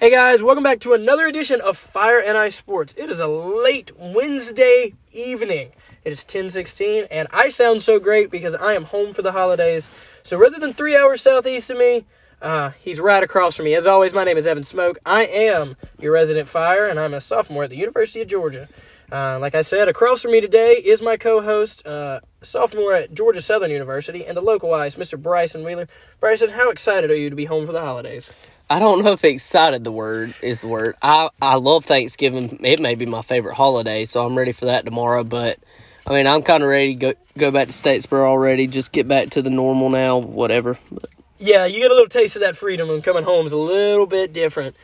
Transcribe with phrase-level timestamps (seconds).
[0.00, 2.94] Hey guys, welcome back to another edition of Fire and Ice Sports.
[2.96, 5.72] It is a late Wednesday evening.
[6.04, 9.90] It is 10:16 and I sound so great because I am home for the holidays.
[10.22, 12.06] So rather than 3 hours southeast of me,
[12.40, 13.74] uh, he's right across from me.
[13.74, 14.98] As always, my name is Evan Smoke.
[15.04, 18.68] I am your resident fire and I'm a sophomore at the University of Georgia.
[19.10, 23.42] Uh, like I said, across from me today is my co-host, uh, sophomore at Georgia
[23.42, 25.20] Southern University, and the local ice, Mr.
[25.20, 25.88] Bryson Wheeler.
[26.20, 28.30] Bryson, how excited are you to be home for the holidays?
[28.70, 30.96] I don't know if excited the word is the word.
[31.00, 32.60] I I love Thanksgiving.
[32.64, 35.24] It may be my favorite holiday, so I'm ready for that tomorrow.
[35.24, 35.58] But
[36.06, 38.66] I mean, I'm kind of ready to go go back to Statesboro already.
[38.66, 40.78] Just get back to the normal now, whatever.
[40.92, 41.06] But
[41.38, 44.06] Yeah, you get a little taste of that freedom, and coming home is a little
[44.06, 44.76] bit different.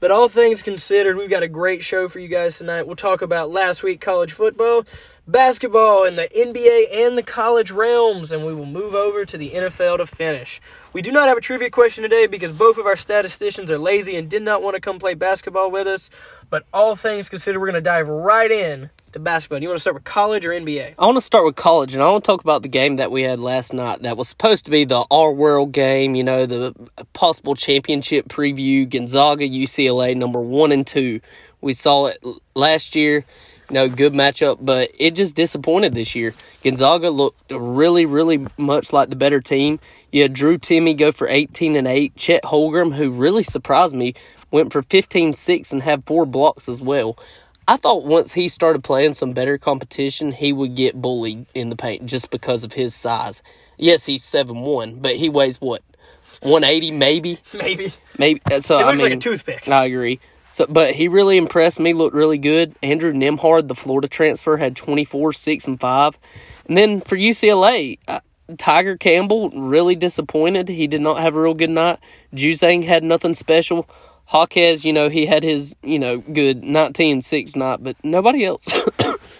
[0.00, 2.86] But all things considered, we've got a great show for you guys tonight.
[2.86, 4.84] We'll talk about last week college football,
[5.28, 9.50] basketball, and the NBA and the college realms, and we will move over to the
[9.50, 10.60] NFL to finish.
[10.92, 14.16] We do not have a trivia question today because both of our statisticians are lazy
[14.16, 16.08] and did not want to come play basketball with us.
[16.50, 19.58] But all things considered, we're going to dive right in to basketball.
[19.58, 20.94] Do you want to start with college or NBA?
[20.98, 23.10] I want to start with college, and I want to talk about the game that
[23.10, 24.02] we had last night.
[24.02, 26.14] That was supposed to be the Our World game.
[26.14, 26.74] You know, the
[27.12, 28.88] possible championship preview.
[28.88, 31.20] Gonzaga, UCLA, number one and two.
[31.60, 33.24] We saw it last year.
[33.70, 36.32] Know, good matchup, but it just disappointed this year.
[36.64, 39.78] Gonzaga looked really, really much like the better team.
[40.10, 42.16] You had Drew Timme go for 18 and 8.
[42.16, 44.14] Chet Holmgren, who really surprised me,
[44.50, 47.18] went for 15 6 and had four blocks as well.
[47.66, 51.76] I thought once he started playing some better competition, he would get bullied in the
[51.76, 53.42] paint just because of his size.
[53.76, 55.82] Yes, he's 7 1, but he weighs what?
[56.40, 57.38] 180 maybe?
[57.52, 57.92] Maybe.
[58.16, 58.40] Maybe.
[58.50, 59.68] uh, So It I looks like a toothpick.
[59.68, 60.20] I agree.
[60.50, 61.92] So, but he really impressed me.
[61.92, 62.74] Looked really good.
[62.82, 66.18] Andrew Nembhard, the Florida transfer, had twenty four, six, and five.
[66.66, 68.20] And then for UCLA, uh,
[68.56, 70.68] Tiger Campbell really disappointed.
[70.68, 71.98] He did not have a real good night.
[72.34, 73.88] Juzang had nothing special.
[74.26, 78.44] Hawkes, you know, he had his you know good nineteen and six night, but nobody
[78.44, 78.68] else.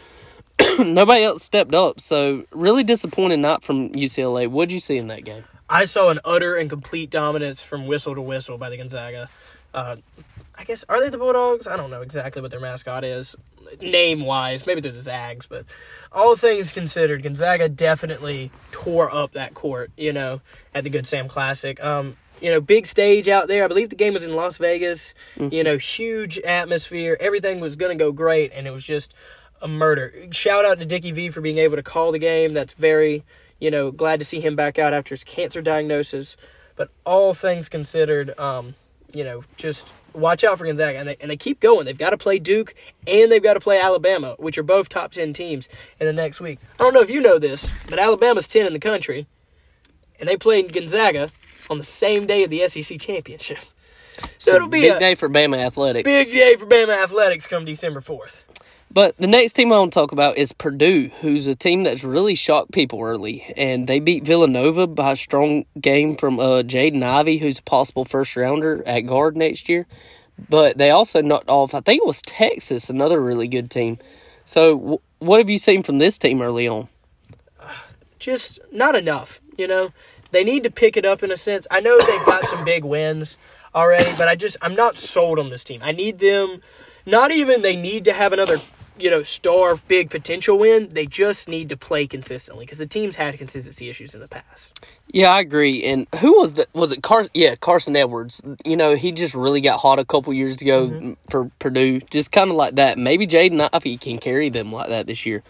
[0.79, 2.01] nobody else stepped up.
[2.01, 4.49] So really disappointed night from UCLA.
[4.49, 5.45] What'd you see in that game?
[5.71, 9.29] I saw an utter and complete dominance from whistle to whistle by the Gonzaga.
[9.75, 9.97] Uh,
[10.59, 11.67] I guess are they the Bulldogs?
[11.69, 13.37] I don't know exactly what their mascot is,
[13.81, 14.67] name wise.
[14.67, 15.65] Maybe they're the Zags, but
[16.11, 19.93] all things considered, Gonzaga definitely tore up that court.
[19.97, 20.41] You know,
[20.75, 21.83] at the Good Sam Classic.
[21.83, 23.65] Um, you know, big stage out there.
[23.65, 25.15] I believe the game was in Las Vegas.
[25.53, 27.17] You know, huge atmosphere.
[27.21, 29.13] Everything was going to go great, and it was just
[29.61, 30.13] a murder.
[30.31, 32.55] Shout out to Dickie V for being able to call the game.
[32.55, 33.25] That's very,
[33.59, 36.37] you know, glad to see him back out after his cancer diagnosis.
[36.77, 38.77] But all things considered, um,
[39.13, 40.99] you know, just watch out for Gonzaga.
[40.99, 41.87] And they, and they keep going.
[41.87, 42.75] They've got to play Duke
[43.07, 45.69] and they've got to play Alabama, which are both top 10 teams
[46.01, 46.59] in the next week.
[46.79, 49.27] I don't know if you know this, but Alabama's 10 in the country.
[50.21, 51.31] And they played Gonzaga
[51.71, 53.59] on the same day of the SEC championship.
[54.39, 56.05] So, it'll be a big a day for Bama athletics.
[56.05, 58.39] big day for Bama Athletics come December 4th.
[58.91, 62.03] But the next team I want to talk about is Purdue, who's a team that's
[62.03, 63.45] really shocked people early.
[63.57, 68.05] And they beat Villanova by a strong game from uh, Jaden Ivey, who's a possible
[68.05, 69.87] first rounder at guard next year.
[70.49, 73.99] But they also knocked off, I think it was Texas, another really good team.
[74.45, 76.89] So, w- what have you seen from this team early on?
[78.19, 79.41] just not enough.
[79.57, 79.93] You know,
[80.31, 81.67] they need to pick it up in a sense.
[81.71, 83.37] I know they've got some big wins
[83.75, 85.81] already, but I just I'm not sold on this team.
[85.83, 86.63] I need them.
[87.09, 88.59] Not even they need to have another
[88.99, 90.91] you know star big potential win.
[90.91, 94.87] They just need to play consistently because the team's had consistency issues in the past.
[95.09, 95.85] Yeah, I agree.
[95.87, 96.69] And who was that?
[96.75, 97.31] Was it Carson?
[97.33, 98.43] Yeah, Carson Edwards.
[98.63, 101.13] You know, he just really got hot a couple years ago mm-hmm.
[101.31, 102.01] for Purdue.
[102.11, 102.99] Just kind of like that.
[102.99, 105.43] Maybe Jaden Ivey can carry them like that this year.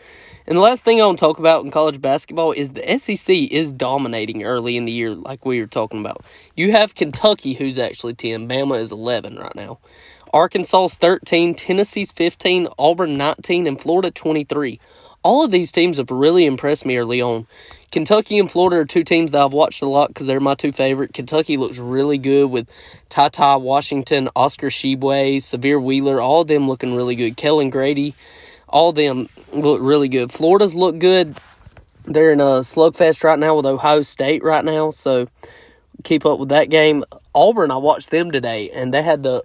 [0.47, 3.35] And the last thing I want to talk about in college basketball is the SEC
[3.51, 6.25] is dominating early in the year, like we were talking about.
[6.55, 8.49] You have Kentucky, who's actually 10.
[8.49, 9.79] Bama is 11 right now.
[10.33, 14.81] Arkansas's 13, Tennessee's 15, Auburn 19, and Florida 23.
[15.23, 17.47] All of these teams have really impressed me early on.
[17.91, 20.73] Kentucky and Florida are two teams that I've watched a lot because they're my two
[20.73, 21.13] favorite.
[21.13, 22.69] Kentucky looks really good with
[23.09, 27.37] Ty Washington, Oscar Tshiebwe, Sahvir Wheeler, all of them looking really good.
[27.37, 28.15] Kellen Grady,
[28.69, 30.31] all of them look really good.
[30.31, 31.39] Florida's look good.
[32.05, 35.27] They're in a slugfest right now with Ohio State right now, so
[36.05, 37.05] keep up with that game.
[37.39, 39.43] Auburn, I watched them today, and they had the.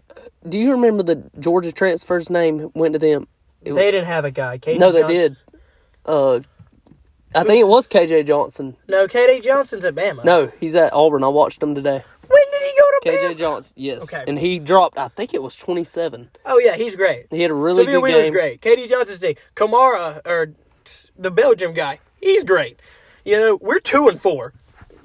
[0.47, 3.27] Do you remember the Georgia transfer's name went to them?
[3.61, 4.57] They didn't have a guy.
[4.57, 5.37] KD No, they Johnson- did.
[6.05, 6.39] Uh,
[7.35, 8.75] I think it was KJ Johnson.
[8.87, 10.23] No, KJ Johnson's at Bama.
[10.25, 11.23] No, he's at Auburn.
[11.23, 12.03] I watched him today.
[12.27, 13.13] When did he go to Bama?
[13.29, 13.37] KJ Bama?
[13.37, 14.23] Johnson, yes, Okay.
[14.27, 14.97] and he dropped.
[14.97, 16.29] I think it was twenty seven.
[16.45, 17.27] Oh yeah, he's great.
[17.31, 18.33] He had a really Sahvir good Wheeler's game.
[18.33, 18.61] great.
[18.61, 19.37] KD Johnson's great.
[19.55, 20.51] Kamara or
[21.17, 22.79] the Belgium guy, he's great.
[23.23, 24.53] You know, we're two and four.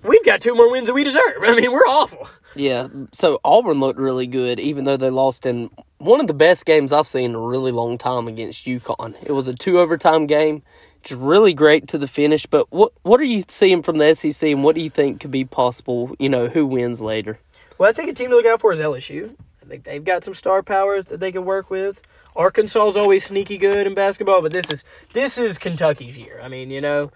[0.03, 1.43] We've got two more wins than we deserve.
[1.43, 2.29] I mean, we're awful.
[2.55, 6.65] Yeah, so Auburn looked really good, even though they lost in one of the best
[6.65, 9.15] games I've seen in a really long time against UConn.
[9.25, 10.62] It was a two overtime game,
[11.03, 12.47] just really great to the finish.
[12.47, 15.31] But what what are you seeing from the SEC, and what do you think could
[15.31, 16.17] be possible?
[16.19, 17.39] You know, who wins later?
[17.77, 19.35] Well, I think a team to look out for is LSU.
[19.62, 22.00] I think they've got some star power that they can work with.
[22.35, 26.41] Arkansas is always sneaky good in basketball, but this is this is Kentucky's year.
[26.43, 27.11] I mean, you know,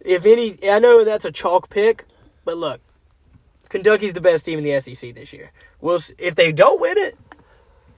[0.00, 2.04] if any, I know that's a chalk pick,
[2.44, 2.80] but look,
[3.68, 5.52] Kentucky's the best team in the SEC this year.
[5.80, 7.18] We'll if they don't win it,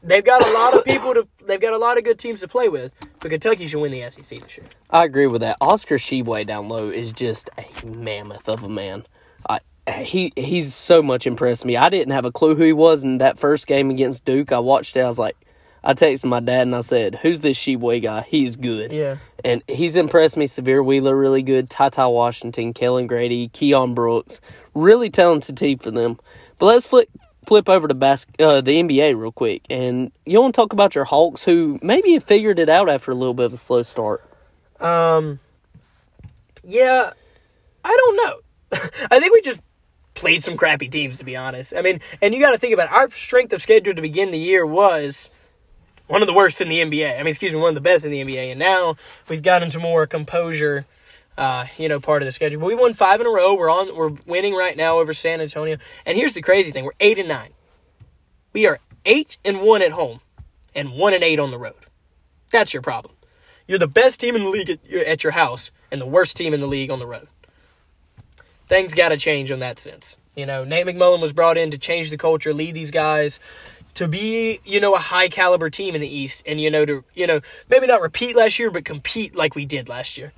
[0.03, 1.29] they've got a lot of people to.
[1.45, 4.11] They've got a lot of good teams to play with, but Kentucky should win the
[4.11, 4.67] SEC this year.
[4.91, 5.57] I agree with that.
[5.61, 9.05] Oscar Tshiebwe down low is just a mammoth of a man.
[9.49, 9.61] I,
[9.99, 11.77] he he's so much impressed me.
[11.77, 14.53] I didn't have a clue who he was in that first game against Duke.
[14.53, 15.01] I watched it.
[15.01, 15.37] I was like,
[15.87, 18.27] I texted my dad and I said, "Who's this Tshiebwe guy?
[18.29, 19.19] He's good." Yeah.
[19.45, 20.47] and he's impressed me.
[20.47, 21.71] Sahvir Wheeler, really good.
[21.71, 24.41] Ty Ty Washington, Kellen Grady, Keon Brooks,
[24.75, 26.19] really talented team for them.
[26.59, 27.09] But let's flip
[27.47, 30.97] flip over to bas- uh, the NBA real quick, and you want to talk about
[30.97, 33.83] your Hawks, who maybe have figured it out after a little bit of a slow
[33.85, 34.25] start.
[34.81, 35.39] Um,
[36.65, 37.13] yeah,
[37.85, 38.41] I don't know.
[39.13, 39.61] I think we just
[40.15, 41.73] played some crappy teams, to be honest.
[41.77, 42.93] I mean, and you got to think about it.
[42.93, 45.31] our strength of schedule to begin the year was
[46.07, 47.15] one of the worst in the NBA.
[47.15, 48.51] I mean, excuse me, one of the best in the NBA.
[48.51, 48.97] And now
[49.29, 50.87] we've gotten to more composure.
[51.39, 52.59] Uh, you know, part of the schedule.
[52.61, 53.55] But we won five in a row.
[53.55, 53.95] We're on.
[53.95, 55.77] We're winning right now over San Antonio.
[56.07, 57.51] And here's the crazy thing: we're eight and nine.
[58.55, 60.21] We are eight and one at home,
[60.75, 61.75] and one and eight on the road.
[62.51, 63.15] That's your problem.
[63.67, 66.39] You're the best team in the league at your, at your house, and the worst
[66.39, 67.29] team in the league on the road.
[68.65, 70.17] Things got to change in that sense.
[70.35, 73.41] You know, Nate McMillan was brought in to change the culture, lead these guys
[73.97, 77.05] to be, you know, a high caliber team in the East, and you know, to
[77.15, 80.33] you know, maybe not repeat last year, but compete like we did last year.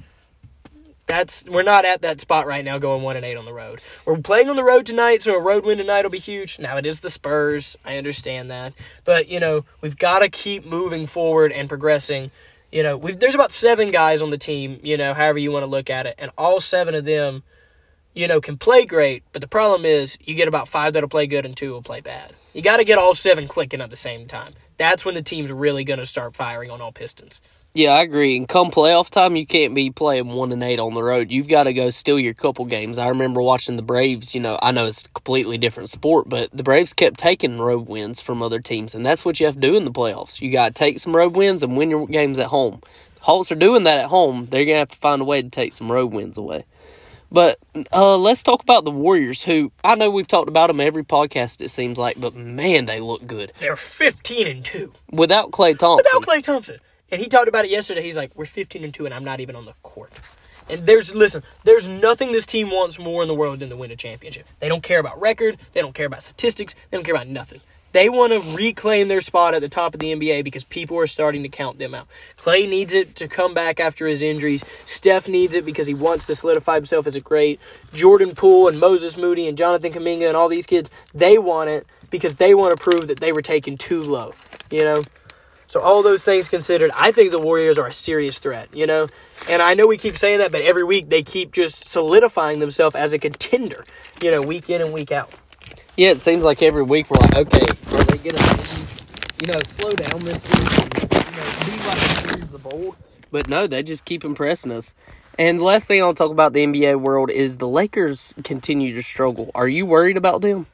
[1.07, 3.81] That's we're not at that spot right now, going one and eight on the road.
[4.05, 6.59] We're playing on the road tonight, so a road win tonight will be huge.
[6.59, 8.75] Now it is the Spurs, I understand that,
[9.05, 12.31] but you know, we've got to keep moving forward and progressing.
[12.71, 15.71] You know, there's about seven guys on the team, you know, however you want to
[15.71, 17.43] look at it, and all seven of them
[18.15, 21.29] you know, can play great, but the problem is you get about five that'll play
[21.29, 22.35] good and two will play bad.
[22.59, 24.55] You got to get all seven clicking at the same time.
[24.79, 27.41] That's when the team's really going to start firing on all pistons.
[27.73, 28.37] Yeah, I agree.
[28.37, 31.31] And come playoff time, you can't be playing one and eight on the road.
[31.31, 32.99] You've got to go steal your couple games.
[32.99, 34.35] I remember watching the Braves.
[34.35, 37.89] You know, I know it's a completely different sport, but the Braves kept taking road
[37.89, 40.41] wins from other teams, and that's what you have to do in the playoffs.
[40.41, 42.81] You got to take some road wins and win your games at home.
[43.21, 44.47] Hawks are doing that at home.
[44.51, 46.65] They're gonna have to find a way to take some road wins away.
[47.31, 47.59] But
[47.93, 51.61] uh, let's talk about the Warriors, who I know we've talked about them every podcast.
[51.61, 56.05] It seems like, but man, they look good They're 15 and 2 without Klay Thompson.
[56.13, 56.79] without Klay Thompson.
[57.11, 58.03] And he talked about it yesterday.
[58.03, 60.13] He's like, "We're 15 and 2 and I'm not even on the court."
[60.71, 63.91] And there's listen, there's nothing this team wants more in the world than to win
[63.91, 64.47] a championship.
[64.61, 67.61] They don't care about record, they don't care about statistics, they don't care about nothing.
[67.93, 71.06] They want to reclaim their spot at the top of the NBA because people are
[71.06, 72.06] starting to count them out.
[72.37, 74.64] Klay needs it to come back after his injuries.
[74.85, 77.58] Steph needs it because he wants to solidify himself as a great.
[77.94, 81.87] Jordan Poole and Moses Moody and Jonathan Kuminga and all these kids, they want it
[82.11, 84.35] because they want to prove that they were taken too low.
[84.70, 85.02] You know?
[85.67, 89.06] So all those things considered, I think the Warriors are a serious threat, you know?
[89.50, 92.96] And I know we keep saying that, but every week they keep just solidifying themselves
[92.96, 93.85] as a contender,
[94.23, 95.35] you know, week in and week out.
[95.99, 98.41] Yeah, it seems like every week we're like, okay, are they gonna,
[99.41, 102.97] you know, slow down this week and you know, be like the of old?
[103.33, 104.95] But no, they just keep impressing us.
[105.40, 109.02] And the last thing I'll talk about the NBA world is the Lakers continue to
[109.02, 109.50] struggle.
[109.57, 110.69] Are you worried about them?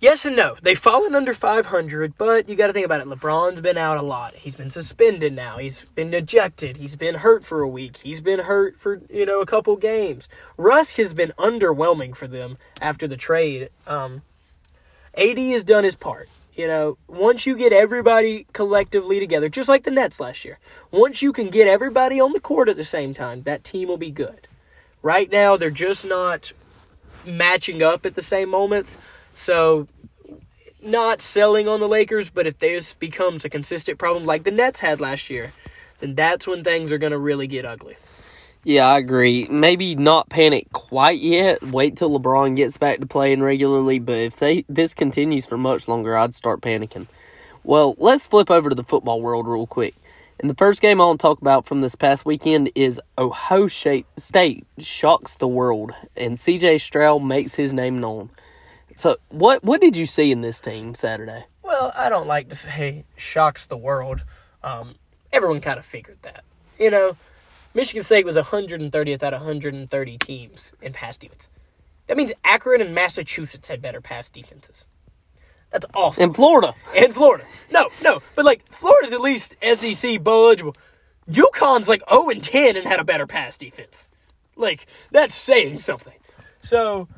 [0.00, 0.56] Yes and no.
[0.62, 3.06] They've fallen under 500, but you got to think about it.
[3.06, 4.34] LeBron's been out a lot.
[4.34, 5.58] He's been suspended now.
[5.58, 6.78] He's been ejected.
[6.78, 7.98] He's been hurt for a week.
[7.98, 10.26] He's been hurt for, you know, a couple games.
[10.56, 13.68] Russ has been underwhelming for them after the trade.
[13.86, 14.22] Um,
[15.18, 16.30] AD has done his part.
[16.54, 20.58] You know, once you get everybody collectively together, just like the Nets last year,
[20.90, 23.98] once you can get everybody on the court at the same time, that team will
[23.98, 24.48] be good.
[25.02, 26.52] Right now, they're just not
[27.26, 28.96] matching up at the same moments.
[29.40, 29.88] So,
[30.82, 34.80] not selling on the Lakers, but if this becomes a consistent problem like the Nets
[34.80, 35.54] had last year,
[36.00, 37.96] then that's when things are going to really get ugly.
[38.64, 39.46] Yeah, I agree.
[39.48, 41.62] Maybe not panic quite yet.
[41.62, 43.98] Wait till LeBron gets back to playing regularly.
[43.98, 47.06] But if they this continues for much longer, I'd start panicking.
[47.64, 49.94] Well, let's flip over to the football world real quick.
[50.38, 53.68] And the first game I want to talk about from this past weekend is Ohio
[53.68, 58.28] State shocks the world, and CJ Stroud makes his name known.
[59.00, 61.46] So, what what did you see in this team Saturday?
[61.62, 64.24] Well, I don't like to say shocks the world.
[64.62, 64.96] Um,
[65.32, 66.44] everyone kind of figured that.
[66.78, 67.16] You know,
[67.72, 71.48] Michigan State was 130th out of 130 teams in pass defense.
[72.08, 74.84] That means Akron and Massachusetts had better pass defenses.
[75.70, 76.22] That's awful.
[76.22, 76.74] In Florida.
[76.94, 77.44] And Florida.
[77.72, 80.76] No, no, but like Florida's at least SEC bowl eligible.
[81.26, 84.08] UConn's like 0 and 10 and had a better pass defense.
[84.56, 86.18] Like that's saying something.
[86.60, 87.08] So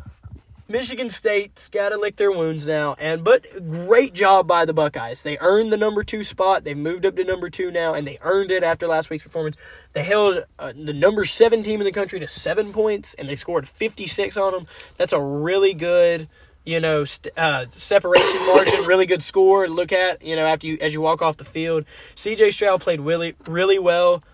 [0.73, 5.21] Michigan State's got to lick their wounds now, and but great job by the Buckeyes.
[5.21, 6.64] They earned the number two spot.
[6.64, 9.57] They've moved up to number two now, and they earned it after last week's performance.
[9.93, 13.37] They held uh, the number seven team in the country to seven points, and they
[13.37, 14.67] scored fifty six on them.
[14.97, 16.26] That's a really good,
[16.64, 18.87] you know, st- uh, separation margin.
[18.87, 19.67] Really good score.
[19.67, 21.85] to Look at you know after you as you walk off the field.
[22.14, 22.50] C.J.
[22.50, 24.25] Stroud played really really well.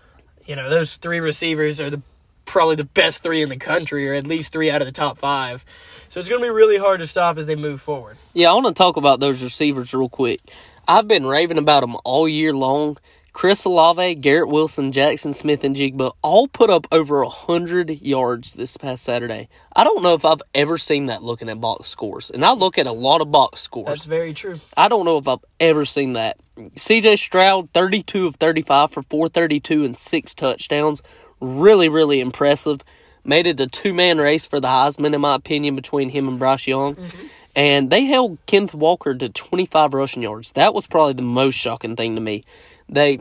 [0.45, 2.01] You know those three receivers are the
[2.49, 5.17] probably the best three in the country, or at least three out of the top
[5.17, 5.63] five.
[6.09, 8.17] So it's going to be really hard to stop as they move forward.
[8.33, 10.41] Yeah, I want to talk about those receivers real quick.
[10.87, 12.97] I've been raving about them all year long.
[13.31, 19.47] Chris Olave, Garrett Wilson, Jaxon Smith-Njigba all put up over 100 yards this past Saturday.
[19.75, 22.31] I don't know if I've ever seen that looking at box scores.
[22.31, 23.85] And I look at a lot of box scores.
[23.85, 24.59] That's very true.
[24.75, 26.37] I don't know if I've ever seen that.
[26.57, 31.01] CJ Stroud, 32 of 35 for 432 and six touchdowns.
[31.41, 32.83] Really, really impressive.
[33.23, 36.39] Made it a two man race for the Heisman, in my opinion, between him and
[36.39, 36.95] Bryce Young.
[36.95, 37.27] Mm-hmm.
[37.55, 40.51] And they held Kenneth Walker to 25 rushing yards.
[40.53, 42.43] That was probably the most shocking thing to me.
[42.87, 43.19] They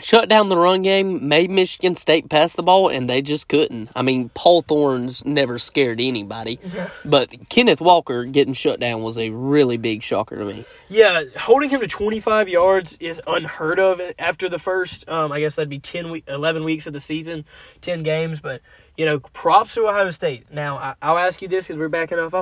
[0.00, 3.90] shut down the run game, made Michigan State pass the ball, and they just couldn't.
[3.94, 6.58] I mean, Paul Thorne's never scared anybody,
[7.04, 10.64] but Kenneth Walker getting shut down was a really big shocker to me.
[10.88, 15.54] Yeah, holding him to 25 yards is unheard of after the first, um, I guess
[15.54, 17.44] that'd be 10 week, 11 weeks of the season,
[17.80, 18.40] 10 games.
[18.40, 18.60] But,
[18.96, 20.52] you know, props to Ohio State.
[20.52, 22.34] Now, I, I'll ask you this because we're backing off.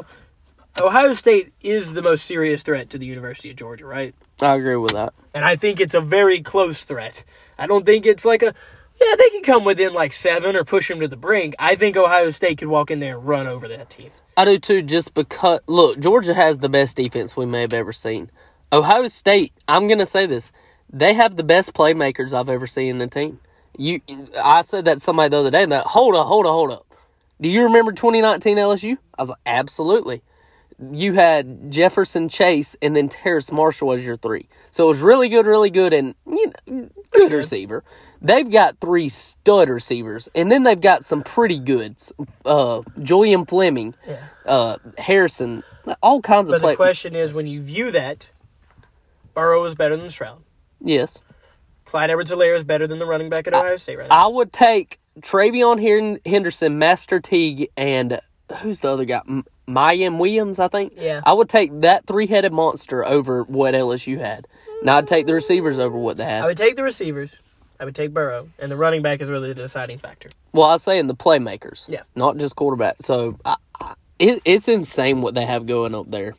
[0.81, 4.15] Ohio State is the most serious threat to the University of Georgia, right?
[4.41, 5.13] I agree with that.
[5.35, 7.25] And I think it's a very close threat.
[7.59, 8.55] I don't think it's like a,
[9.01, 11.55] yeah, they can come within like seven or push them to the brink.
[11.59, 14.11] I think Ohio State could walk in there and run over that team.
[14.37, 17.93] I do too, just because, look, Georgia has the best defense we may have ever
[17.93, 18.31] seen.
[18.73, 20.53] Ohio State, I'm going to say this,
[20.93, 23.41] they have the best playmakers I've ever seen in the team.
[23.77, 24.01] You,
[24.43, 26.71] I said that to somebody the other day, and that, hold up, hold up, hold
[26.71, 26.87] up.
[27.41, 28.99] Do you remember 2019 LSU?
[29.17, 30.23] I was like, absolutely.
[30.93, 34.49] You had Jefferson Chase and then Terrace Marshall as your three.
[34.71, 37.85] So it was really good, really good, and you know, good receiver.
[38.23, 42.13] They've got three stud receivers, and then they've got some pretty goods.
[42.47, 43.95] Uh, Julian Fleming,
[44.47, 45.63] uh, Harrison,
[46.03, 46.77] all kinds But of the play.
[46.77, 48.29] question is, when you view that,
[49.35, 50.43] Burrow is better than Stroud.
[50.81, 51.21] yes,
[51.85, 54.25] Clyde Edwards-Helaire is better than the running back at Ohio State right now.
[54.25, 58.21] I would take TreVeyon Henderson, Master Teague, and
[58.63, 59.23] who's the other guy?
[59.69, 60.95] M- Miyan Williams, I think.
[60.97, 61.21] Yeah.
[61.25, 64.47] I would take that three-headed monster over what LSU had.
[64.83, 66.43] Now I'd take the receivers over what they had.
[66.43, 67.39] I would take the receivers.
[67.79, 70.29] I would take Burrow, and the running back is really the deciding factor.
[70.53, 71.89] Well, I was saying the playmakers.
[71.89, 72.03] Yeah.
[72.15, 72.97] Not just quarterback.
[73.01, 76.35] So I, I, it, it's insane what they have going up there.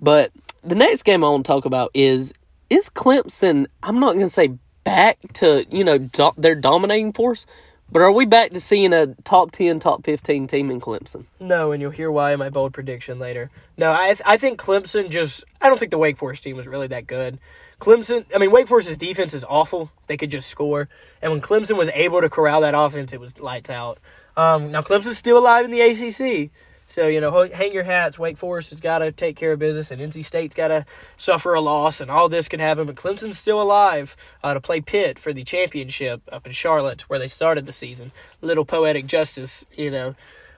[0.00, 0.32] But
[0.64, 2.32] the next game I want to talk about is
[2.68, 3.66] is Clemson.
[3.82, 7.46] I'm not going to say back to you know do, their dominating force,
[7.92, 11.26] but are we back to seeing a top ten, top fifteen team in Clemson?
[11.38, 13.50] No, and you'll hear why in my bold prediction later.
[13.76, 16.86] No, I I think Clemson just I don't think the Wake Forest team was really
[16.88, 17.38] that good.
[17.80, 19.90] Clemson, I mean Wake Forest's defense is awful.
[20.06, 20.88] They could just score,
[21.20, 23.98] and when Clemson was able to corral that offense, it was lights out.
[24.36, 26.50] Um, now Clemson's still alive in the ACC,
[26.92, 28.18] so you know hang your hats.
[28.18, 30.84] Wake Forest has got to take care of business, and NC State's got to
[31.16, 32.86] suffer a loss, and all this can happen.
[32.86, 37.18] But Clemson's still alive uh, to play Pitt for the championship up in Charlotte, where
[37.18, 38.12] they started the season.
[38.42, 40.14] Little poetic justice, you know.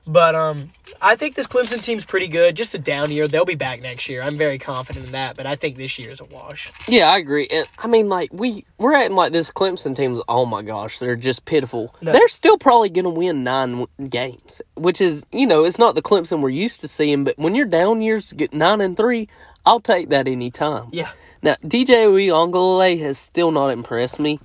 [0.07, 0.71] But um,
[1.01, 2.57] I think this Clemson team's pretty good.
[2.57, 3.27] Just a down year.
[3.27, 4.23] They'll be back next year.
[4.23, 5.37] I'm very confident in that.
[5.37, 6.71] But I think this year is a wash.
[6.89, 7.47] Yeah, I agree.
[7.51, 10.21] And I mean, like we we're acting like this Clemson team's.
[10.29, 11.95] Oh my gosh, they're just pitiful.
[12.03, 12.13] No.
[12.13, 15.95] They're still probably going to win nine w- games, which is you know it's not
[15.95, 17.25] the Clemson we're used to seeing.
[17.25, 19.29] But when you're down years, get nine and three,
[19.65, 20.89] I'll take that any time.
[20.93, 21.13] Yeah.
[21.43, 24.39] Now DJ Uiagalelei has still not impressed me.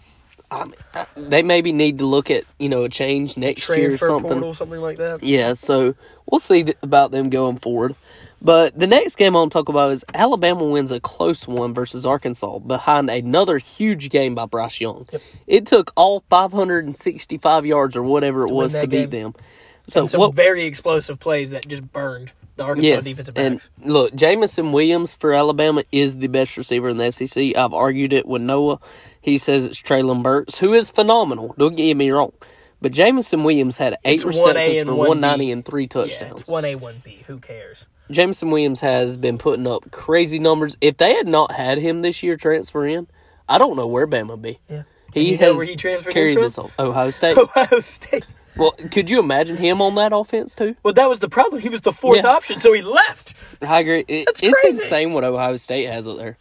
[0.51, 3.81] I I- they maybe need to look at you know a change next year or
[3.89, 4.31] Transfer something.
[4.31, 5.23] portal, something like that.
[5.23, 5.95] Yeah, so
[6.29, 7.95] we'll see th- about them going forward.
[8.41, 11.73] But the next game I want to talk about is Alabama wins a close one
[11.73, 15.07] versus Arkansas behind another huge game by Bryce Young.
[15.45, 19.35] It took all 565 yards or whatever it was that to beat them.
[19.89, 20.35] So And some what?
[20.35, 25.33] very explosive plays that just burned the Arkansas Yes, defensive and look, Jameson Williams for
[25.33, 27.55] Alabama is the best receiver in the SEC.
[27.57, 28.79] I've argued it with Noah.
[29.21, 31.53] He says it's Treylon Burks, who is phenomenal.
[31.57, 32.31] Don't get me wrong.
[32.81, 34.97] But Jameson Williams had eight 1A receptions for 1B.
[34.97, 36.39] 190 and three yeah, touchdowns.
[36.41, 37.23] it's one A, one B.
[37.27, 37.85] Who cares?
[38.09, 40.77] Jameson Williams has been putting up crazy numbers.
[40.81, 43.07] If they had not had him this year transfer in,
[43.49, 44.59] I don't know where Bama would be.
[44.69, 44.83] Yeah.
[45.13, 46.43] He You has where he transferred carried from?
[46.43, 47.37] this on Ohio State.
[47.37, 48.25] Ohio State.
[48.55, 50.75] Well, could you imagine him on that offense too?
[50.83, 51.61] Well, that was the problem.
[51.61, 52.27] He was the fourth Yeah.
[52.29, 53.33] option, so he left.
[53.61, 54.05] I agree.
[54.07, 56.37] It, it's insane what Ohio State has up there.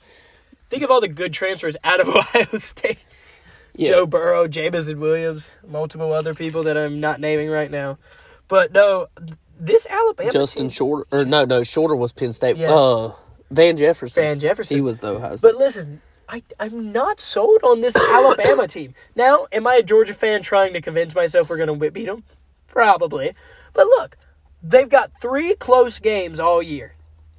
[0.71, 2.99] Think of all the good transfers out of Ohio State.
[3.75, 3.91] Yeah.
[3.91, 7.99] Joe Burrow, Jameson Williams, multiple other people that I'm not naming right now.
[8.49, 9.07] But no,
[9.59, 12.57] this Alabama Justin team, Shorter, or no, no, Shorter was Penn State.
[12.57, 12.75] Yeah.
[12.75, 13.13] Uh,
[13.51, 14.23] Van Jefferson.
[14.23, 14.77] Van Jefferson.
[14.77, 15.49] He was the Ohio State.
[15.49, 18.95] But listen, I, I'm not sold on this Alabama team.
[19.17, 22.25] Now, am I a Georgia fan trying to convince myself we're going to beat them?
[22.67, 23.33] Probably.
[23.73, 24.17] But look,
[24.63, 26.95] they've got three close games all year,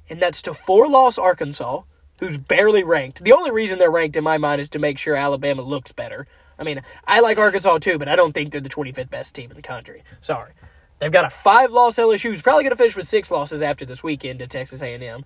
[0.08, 1.82] and that's to four loss Arkansas,
[2.20, 3.24] who's barely ranked.
[3.24, 6.26] The only reason they're ranked in my mind is to make sure Alabama looks better.
[6.58, 9.50] I mean, I like Arkansas too, but I don't think they're the 25th best team
[9.50, 10.02] in the country.
[10.20, 10.52] Sorry.
[10.98, 14.02] They've got a five-loss LSU who's probably going to finish with six losses after this
[14.02, 15.24] weekend to Texas A&M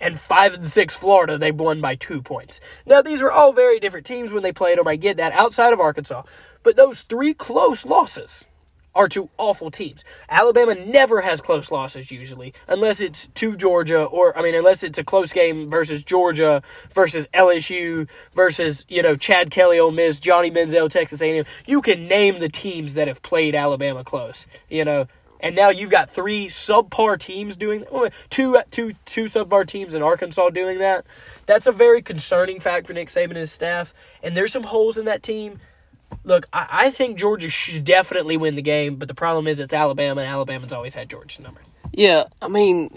[0.00, 2.60] and five and six Florida, they won by two points.
[2.86, 4.88] Now these were all very different teams when they played them.
[4.88, 6.22] I get that outside of Arkansas,
[6.62, 8.44] but those three close losses
[8.98, 10.04] are to awful teams.
[10.28, 14.98] Alabama never has close losses usually, unless it's to Georgia or I mean, unless it's
[14.98, 16.62] a close game versus Georgia
[16.92, 21.44] versus LSU versus you know Chad Kelly, Ole Miss, Johnny Manziel, Texas A&M.
[21.64, 24.46] You can name the teams that have played Alabama close.
[24.68, 25.06] You know.
[25.40, 27.84] And now you've got three subpar teams doing
[28.28, 31.06] two two two subpar teams in Arkansas doing that.
[31.46, 33.94] That's a very concerning fact for Nick Saban and his staff.
[34.20, 35.60] And there's some holes in that team.
[36.24, 39.74] Look, I, I think Georgia should definitely win the game, but the problem is it's
[39.74, 41.60] Alabama, and Alabama's always had Georgia's number.
[41.92, 42.90] Yeah, I mean,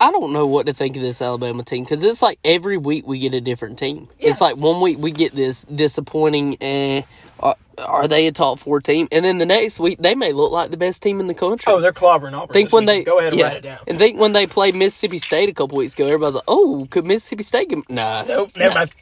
[0.00, 3.06] I don't know what to think of this Alabama team because it's like every week
[3.06, 4.08] we get a different team.
[4.18, 7.02] It's like one week we get this disappointing, eh,
[7.40, 9.06] are, are they a top four team?
[9.12, 11.72] And then the next week they may look like the best team in the country.
[11.72, 12.52] Oh, they're clobbering Auburn.
[12.52, 13.78] think when they go ahead and yeah, write it down.
[13.86, 17.06] and think when they played Mississippi State a couple weeks ago, everybody's like, "Oh, could
[17.06, 17.88] Mississippi State?" Get...
[17.90, 18.80] Nah, Nope, never nah.
[18.80, 18.94] mind.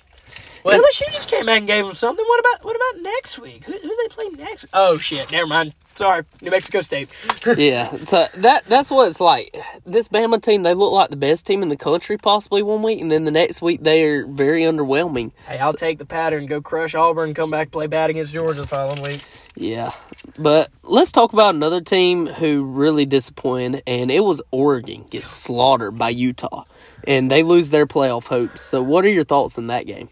[0.67, 2.25] Well, LSU just came back and gave them something.
[2.27, 3.65] What about what about next week?
[3.65, 4.65] Who, who do they play next?
[4.65, 4.71] week?
[4.75, 5.75] Oh shit, never mind.
[5.95, 7.09] Sorry, New Mexico State.
[7.57, 9.57] yeah, so that that's what it's like.
[9.87, 13.01] This Bama team, they look like the best team in the country possibly one week,
[13.01, 15.31] and then the next week they are very underwhelming.
[15.47, 18.67] hey, I'll take the pattern, go crush Auburn, come back play bad against Georgia the
[18.67, 19.25] following week.
[19.55, 19.93] Yeah,
[20.37, 25.97] but let's talk about another team who really disappointed, and it was Oregon gets slaughtered
[25.97, 26.65] by Utah,
[27.07, 28.61] and they lose their playoff hopes.
[28.61, 30.11] So, what are your thoughts in that game?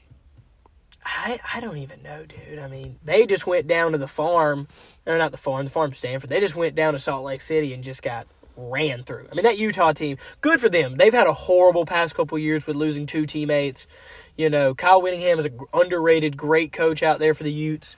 [1.04, 2.58] I, I don't even know, dude.
[2.58, 4.68] I mean, they just went down to the farm,
[5.06, 6.30] or not the farm, the farm Stanford.
[6.30, 9.26] They just went down to Salt Lake City and just got ran through.
[9.30, 10.96] I mean, that Utah team, good for them.
[10.96, 13.86] They've had a horrible past couple years with losing two teammates.
[14.36, 17.96] You know, Kyle Whittingham is an underrated, great coach out there for the Utes,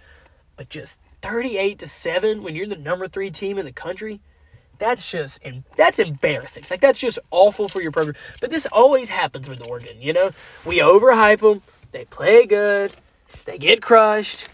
[0.56, 4.20] but just thirty-eight to seven when you're the number three team in the country.
[4.78, 6.64] That's just and that's embarrassing.
[6.70, 8.16] Like that's just awful for your program.
[8.40, 10.02] But this always happens with Oregon.
[10.02, 10.30] You know,
[10.66, 11.62] we overhype them.
[11.96, 12.92] They play good.
[13.46, 14.48] They get crushed.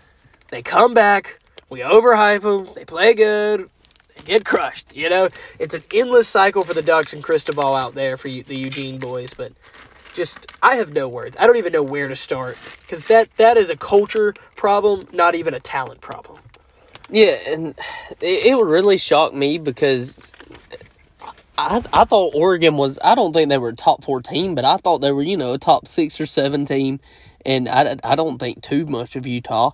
[0.52, 1.40] They come back.
[1.70, 2.72] We overhype them.
[2.76, 3.68] They play good.
[4.14, 4.94] They get crushed.
[4.94, 5.28] You know,
[5.59, 9.35] it's an endless cycle for the Ducks and Cristobal out there for the Eugene boys.
[9.35, 9.55] But
[10.14, 11.37] just, I have no words.
[11.37, 15.35] I don't even know where to start because that that is a culture problem, not
[15.35, 16.38] even a talent problem.
[17.11, 17.74] Yeah, and
[18.20, 20.31] it, it would really shock me because
[21.59, 22.98] I I thought Oregon was.
[23.02, 25.37] I don't think they were a top four team, but I thought they were you
[25.37, 27.00] know a top six or seven team,
[27.44, 29.72] and I I don't think too much of Utah.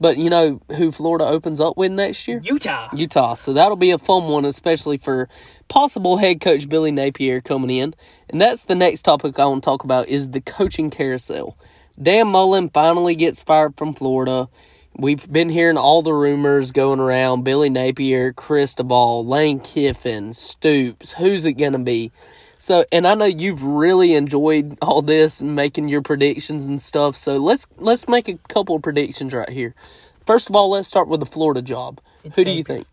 [0.00, 2.40] But you know who Florida opens up with next year?
[2.44, 2.88] Utah.
[2.94, 3.34] Utah.
[3.34, 5.28] So that'll be a fun one, especially for
[5.68, 7.94] possible head coach Billy Napier coming in.
[8.28, 11.56] And that's the next topic I want to talk about is the coaching carousel.
[12.00, 14.48] Dan Mullen finally gets fired from Florida.
[14.96, 21.12] We've been hearing all the rumors going around Billy Napier, Cristobal, Lane Kiffin, Stoops.
[21.14, 22.12] Who's it going to be?
[22.58, 27.16] So, and I know you've really enjoyed all this and making your predictions and stuff.
[27.16, 29.74] So let's let's make a couple of predictions right here.
[30.26, 32.00] First of all, let's start with the Florida job.
[32.24, 32.86] It's Who do you think?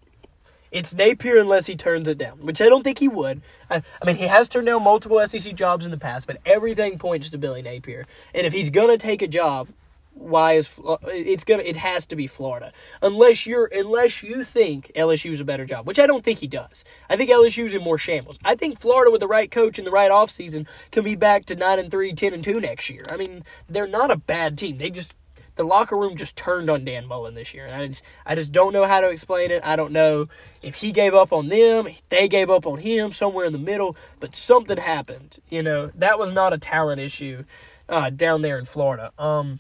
[0.72, 3.42] It's Napier unless he turns it down, which I don't think he would.
[3.70, 7.00] I, I mean, he has turned down multiple SEC jobs in the past, but everything
[7.00, 8.06] points to Billy Napier.
[8.34, 9.70] And if he's gonna take a job,
[10.16, 11.64] why is it's gonna?
[11.64, 16.00] It has to be Florida, unless you're unless you think LSU's a better job, which
[16.00, 16.84] I don't think he does.
[17.10, 18.40] I think LSU's in more shambles.
[18.44, 21.56] I think Florida with the right coach and the right offseason can be back to
[21.56, 23.06] nine and three, 10 and two next year.
[23.10, 24.78] I mean, they're not a bad team.
[24.78, 25.14] They just
[25.56, 27.66] the locker room just turned on Dan Mullen this year.
[27.66, 29.64] And I just, I just don't know how to explain it.
[29.66, 30.28] I don't know
[30.62, 33.96] if he gave up on them, they gave up on him, somewhere in the middle,
[34.20, 35.38] but something happened.
[35.50, 37.46] You know, that was not a talent issue
[37.88, 39.12] uh, down there in Florida.
[39.18, 39.60] Um,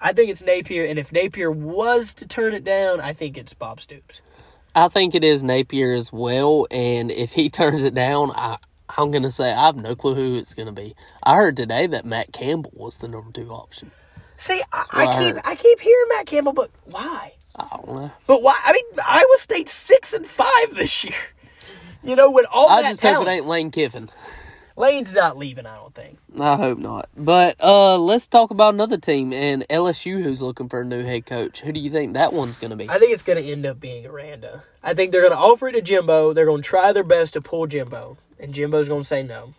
[0.00, 3.54] I think it's Napier, and if Napier was to turn it down, I think it's
[3.54, 4.22] Bob Stoops.
[4.74, 8.58] I think it is Napier as well, and if he turns it down, I
[8.96, 10.94] I'm gonna say I have no clue who it's gonna be.
[11.22, 13.90] I heard today that Matt Campbell was the number two option.
[14.36, 15.36] See, I, I I keep.
[15.44, 17.34] I keep hearing Matt Campbell, but why?
[17.56, 18.10] I don't know.
[18.26, 18.58] But why?
[18.64, 21.14] I mean, Iowa State's six and five this year.
[22.02, 24.08] You know, with all I that just hope it ain't Lane Kiffin.
[24.76, 25.66] Lane's not leaving.
[25.66, 26.18] I don't think.
[26.38, 27.08] I hope not.
[27.16, 31.26] But uh let's talk about another team and LSU who's looking for a new head
[31.26, 31.60] coach.
[31.60, 32.88] Who do you think that one's gonna be?
[32.88, 34.62] I think it's going to end up being Aranda.
[34.82, 36.32] I think they're going to offer it to Jimbo.
[36.32, 39.54] They're going to try their best to pull Jimbo, and Jimbo's going to say no.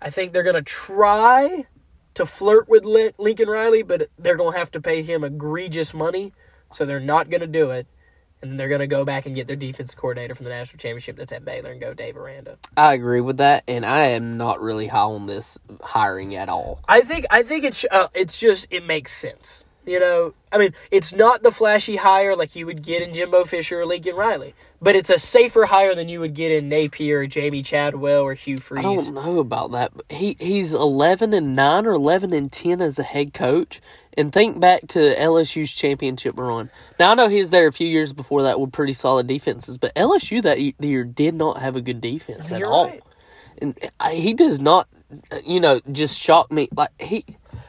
[0.00, 1.66] I think they're going to try
[2.14, 6.32] to flirt with Lincoln Riley, but they're going to have to pay him egregious money,
[6.72, 7.86] so they're not going to do it.
[8.42, 10.78] And then they're going to go back and get their defensive coordinator from the national
[10.78, 12.58] championship that's at Baylor and go Dave Aranda.
[12.76, 16.80] I agree with that, and I am not really high on this hiring at all.
[16.86, 19.64] I think I think it's uh, it's just it makes sense.
[19.86, 23.44] You know, I mean, it's not the flashy hire like you would get in Jimbo
[23.44, 27.20] Fisher or Lincoln Riley, but it's a safer hire than you would get in Napier,
[27.20, 28.84] or Jamey Chadwell, or Hugh Freeze.
[28.84, 29.92] I don't know about that.
[30.08, 33.80] He he's eleven and nine or eleven and ten as a head coach.
[34.18, 36.70] And think back to LSU's championship run.
[36.98, 39.76] Now I know he was there a few years before that with pretty solid defenses,
[39.76, 42.86] but LSU that year did not have a good defense at You're all.
[42.86, 43.02] right.
[43.60, 44.88] And I, he does not,
[45.30, 46.68] uh, you know, just shock me.
[46.74, 47.26] Like he,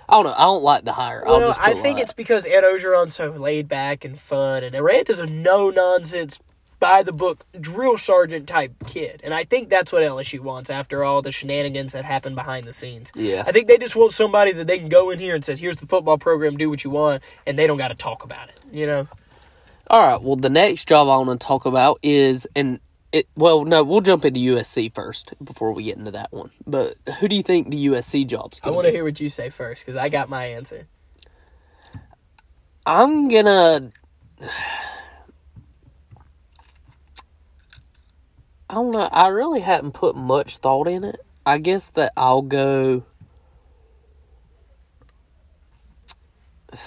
[0.10, 0.34] I don't know.
[0.34, 1.28] I don't like the hire.
[1.28, 4.74] I'll Well, I think like it's because Ed Orgeron's so laid back and fun, and
[4.74, 6.40] Aranda's a no nonsense,
[6.80, 11.04] by the book drill sergeant type kid, and I think that's what LSU wants after
[11.04, 13.12] all the shenanigans that happened behind the scenes.
[13.16, 13.44] Yeah.
[13.46, 15.78] I think they just want somebody that they can go in here and say, "Here's
[15.78, 18.60] the football program, do what you want," and they don't got to talk about it.
[18.72, 19.08] You know.
[19.90, 20.22] All right.
[20.22, 22.80] Well, the next job I want to talk about is and
[23.12, 23.28] it.
[23.36, 26.52] Well, no, we'll jump into USC first before we get into that one.
[26.66, 29.30] But who do you think the USC job's I want to to hear what you
[29.30, 30.88] say first because I got my answer.
[32.86, 33.92] I'm gonna.
[38.70, 39.10] I don't know.
[39.12, 41.22] I really hadn't put much thought in it.
[41.46, 43.04] I guess that I'll go.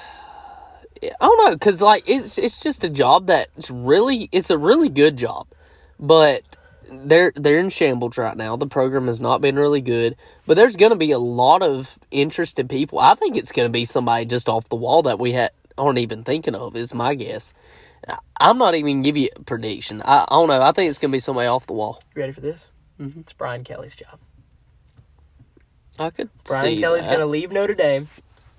[1.03, 4.91] I don't know, cause like it's it's just a job that's really it's a really
[4.91, 5.47] good job,
[5.99, 6.43] but
[6.93, 8.57] they're they're in shambles right now.
[8.57, 10.17] The program has not been really good,
[10.47, 12.99] but there's going to be a lot of interested people.
[12.99, 15.99] I think it's going to be somebody just off the wall that we ha- aren't
[15.99, 16.77] even thinking of.
[16.77, 17.55] Is my guess.
[18.09, 20.03] I- I'm not even give you a prediction.
[20.05, 20.63] I, I don't know.
[20.63, 22.01] I think it's going to be somebody off the wall.
[22.15, 22.67] You ready for this?
[23.01, 23.21] Mm-hmm.
[23.21, 24.19] It's Brian Kelly's job.
[25.99, 26.31] I could.
[26.45, 27.11] Brian Kelly's that.
[27.11, 28.09] going to leave Notre Dame.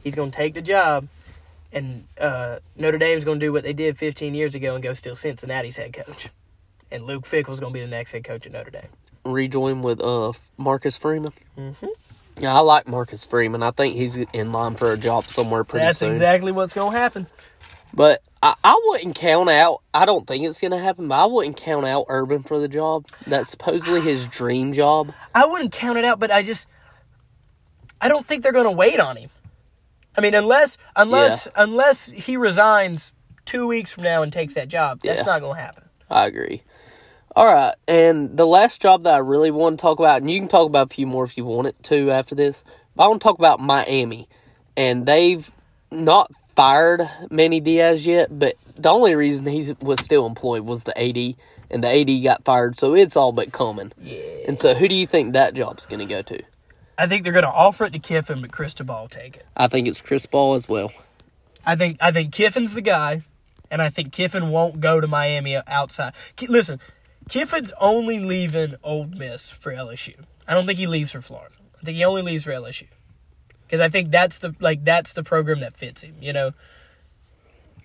[0.03, 1.07] He's going to take the job,
[1.71, 4.93] and uh, Notre Dame's going to do what they did 15 years ago and go
[4.93, 6.29] steal Cincinnati's head coach.
[6.91, 8.89] And Luke Fickell's going to be the next head coach at Notre Dame.
[9.23, 11.33] rejoin with uh Marcus Freeman.
[11.57, 11.87] Mm-hmm.
[12.39, 13.61] Yeah, I like Marcus Freeman.
[13.61, 16.09] I think he's in line for a job somewhere pretty That's soon.
[16.09, 17.27] That's exactly what's going to happen.
[17.93, 19.81] But I, I wouldn't count out.
[19.93, 21.07] I don't think it's gonna happen.
[21.07, 23.05] But I wouldn't count out Urban for the job.
[23.27, 25.13] That's supposedly his dream job.
[25.35, 26.67] I wouldn't count it out, but I just
[27.99, 29.29] I don't think they're going to wait on him.
[30.17, 33.13] I mean, unless unless unless he resigns
[33.45, 35.23] two weeks from now and takes that job, that's Yeah.
[35.25, 35.83] not going to happen.
[36.09, 36.63] I agree.
[37.35, 40.37] All right, and the last job that I really want to talk about, and you
[40.39, 42.63] can talk about a few more if you want it to after this.
[42.95, 44.27] But I want to talk about Miami,
[44.75, 45.49] and they've
[45.89, 46.29] not
[46.61, 51.35] fired Manny Diaz yet, but the only reason he was still employed was the AD,
[51.71, 53.91] and the AD got fired, so it's all but coming.
[53.99, 54.19] Yeah.
[54.47, 56.43] And so, who do you think that job's going to go to?
[56.99, 59.45] I think they're going to offer it to Kiffin, but Cristobal will take it.
[59.57, 60.91] I think it's Cristobal as well.
[61.65, 63.23] I think I think Kiffin's the guy,
[63.71, 66.13] and I think Kiffin won't go to Miami outside.
[66.35, 66.79] Ki- Listen,
[67.27, 70.25] Kiffin's only leaving Ole Miss for LSU.
[70.47, 71.55] I don't think he leaves for Florida.
[71.81, 72.85] I think he only leaves for LSU
[73.71, 76.15] because I think that's the like that's the program that fits him.
[76.19, 76.51] You know.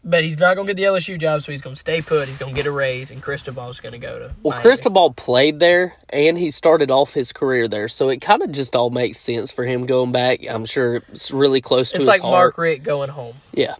[0.03, 2.29] But he's not gonna get the LSU job, so he's gonna stay put.
[2.29, 4.35] He's gonna get a raise, and Cristobal's gonna go to.
[4.43, 4.63] Well, Miami.
[4.63, 8.75] Cristobal played there, and he started off his career there, so it kind of just
[8.77, 10.41] all makes sense for him going back.
[10.49, 12.33] I'm sure it's really close to It's his like heart.
[12.33, 13.37] Mark Richt going home.
[13.53, 13.75] Yeah.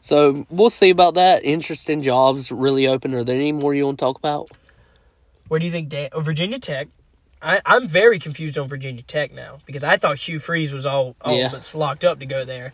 [0.00, 1.44] So we'll see about that.
[1.44, 3.12] Interesting jobs, really open.
[3.14, 4.48] Are there any more you want to talk about?
[5.48, 6.88] Where do you think Dan, oh, Virginia Tech?
[7.40, 11.14] I, I'm very confused on Virginia Tech now because I thought Hugh Freeze was all,
[11.20, 11.50] all Yeah.
[11.52, 12.72] but locked up to go there.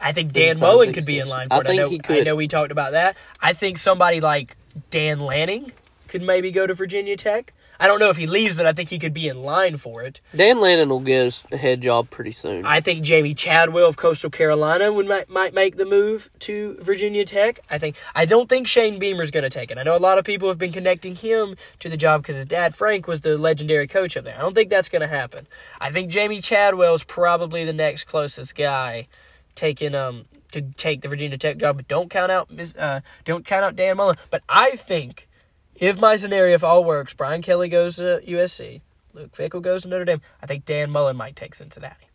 [0.00, 1.66] I think Dan Mullen could be in line I for it.
[1.66, 2.18] think know, he could.
[2.18, 3.16] I know we talked about that.
[3.40, 4.56] I think somebody like
[4.90, 5.72] Dan Lanning
[6.08, 7.52] could maybe go to Virginia Tech.
[7.78, 10.02] I don't know if he leaves, but I think he could be in line for
[10.02, 10.20] it.
[10.34, 12.64] Dan Lanning will get his head job pretty soon.
[12.64, 17.24] I think Jamey Chadwell of Coastal Carolina would might, might make the move to Virginia
[17.24, 17.60] Tech.
[17.68, 19.78] I think I don't think Shane Beamer's going to take it.
[19.78, 22.46] I know a lot of people have been connecting him to the job because his
[22.46, 24.36] dad Frank was the legendary coach up there.
[24.36, 25.46] I don't think that's going to happen.
[25.80, 29.08] I think Jamey Chadwell's probably the next closest guy
[29.54, 31.76] taking um to take the Virginia Tech job.
[31.76, 34.16] But don't count out uh don't count out Dan Mullen.
[34.30, 35.28] But I think
[35.76, 38.80] if my scenario if all works, Brian Kelly goes to USC,
[39.12, 40.20] Luke Fickell goes to Notre Dame.
[40.42, 42.08] I think Dan Mullen might take Cincinnati.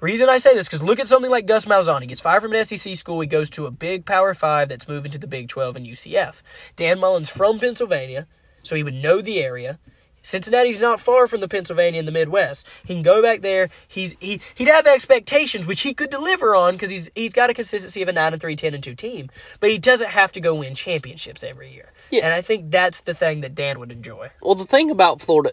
[0.00, 2.02] Reason I say this because look at something like Gus Malzahn.
[2.02, 3.20] He gets fired from an SEC school.
[3.20, 6.42] He goes to a big Power Five that's moving to the Big Twelve and UCF.
[6.76, 8.26] Dan Mullen's from Pennsylvania,
[8.62, 9.78] so he would know the area.
[10.20, 12.66] Cincinnati's not far from the Pennsylvania in the Midwest.
[12.84, 13.70] He can go back there.
[13.86, 17.54] He's he he'd have expectations which he could deliver on because he's he's got a
[17.54, 19.30] consistency of a nine and three, 10 and two team.
[19.60, 21.92] But he doesn't have to go win championships every year.
[22.10, 22.24] Yeah.
[22.24, 24.30] And I think that's the thing that Dan would enjoy.
[24.42, 25.52] Well, the thing about Florida,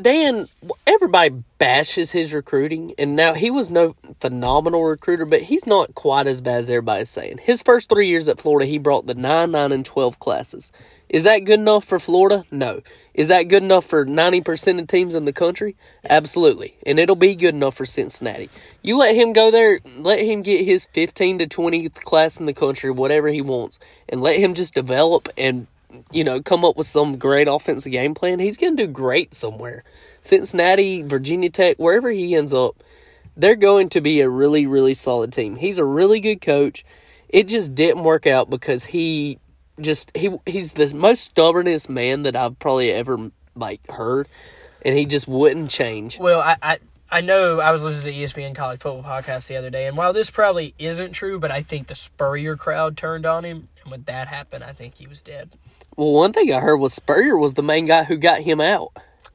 [0.00, 0.48] Dan,
[0.86, 6.26] everybody bashes his recruiting, and now he was no phenomenal recruiter, but he's not quite
[6.26, 7.38] as bad as everybody's saying.
[7.38, 10.72] His first three years at Florida, he brought the 9, 9, and 12 classes.
[11.10, 12.44] Is that good enough for Florida?
[12.50, 12.80] No.
[13.12, 15.76] Is that good enough for 90% of teams in the country?
[16.08, 16.74] Absolutely.
[16.86, 18.48] And it'll be good enough for Cincinnati.
[18.80, 22.54] You let him go there, let him get his 15 to 20th class in the
[22.54, 25.66] country, whatever he wants, and let him just develop and
[26.10, 29.34] you know, come up with some great offensive game plan, he's going to do great
[29.34, 29.84] somewhere.
[30.20, 32.82] Cincinnati, Virginia Tech, wherever he ends up,
[33.36, 35.56] they're going to be a really, really solid team.
[35.56, 36.84] He's a really good coach.
[37.28, 39.38] It just didn't work out because he
[39.80, 44.28] just he he's the most stubbornest man that I've probably ever like heard,
[44.82, 46.18] and he just wouldn't change.
[46.18, 46.78] Well, I, I
[47.12, 50.14] I know I was listening to ESPN college football podcast the other day, and while
[50.14, 54.02] this probably isn't true, but I think the Spurrier crowd turned on him, and when
[54.04, 55.50] that happened, I think he was dead.
[55.96, 58.88] Well, one thing I heard was Spurrier was the main guy who got him out.